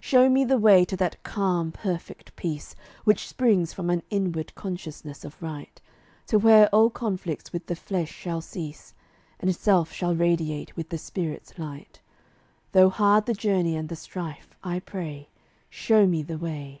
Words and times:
Show 0.00 0.30
me 0.30 0.44
the 0.46 0.56
way 0.56 0.86
to 0.86 0.96
that 0.96 1.22
calm, 1.22 1.72
perfect 1.72 2.34
peace 2.36 2.74
Which 3.04 3.28
springs 3.28 3.74
from 3.74 3.90
an 3.90 4.02
inward 4.08 4.54
consciousness 4.54 5.26
of 5.26 5.36
right; 5.42 5.78
To 6.28 6.38
where 6.38 6.70
all 6.74 6.88
conflicts 6.88 7.52
with 7.52 7.66
the 7.66 7.76
flesh 7.76 8.10
shall 8.10 8.40
cease, 8.40 8.94
And 9.40 9.54
self 9.54 9.92
shall 9.92 10.14
radiate 10.16 10.74
with 10.74 10.88
the 10.88 10.96
spirit's 10.96 11.58
light. 11.58 12.00
Though 12.72 12.88
hard 12.88 13.26
the 13.26 13.34
journey 13.34 13.76
and 13.76 13.90
the 13.90 13.94
strife, 13.96 14.56
I 14.64 14.80
pray, 14.80 15.28
Show 15.68 16.06
me 16.06 16.22
the 16.22 16.38
way. 16.38 16.80